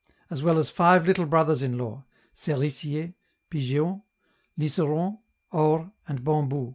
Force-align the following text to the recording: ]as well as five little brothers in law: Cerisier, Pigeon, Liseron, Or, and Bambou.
]as 0.31 0.41
well 0.41 0.57
as 0.57 0.71
five 0.71 1.05
little 1.05 1.27
brothers 1.27 1.61
in 1.61 1.77
law: 1.77 2.03
Cerisier, 2.33 3.13
Pigeon, 3.51 4.01
Liseron, 4.59 5.19
Or, 5.51 5.91
and 6.07 6.23
Bambou. 6.23 6.69